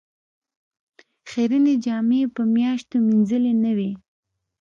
[1.29, 3.91] خیرنې جامې یې په میاشتو مینځلې نه وې.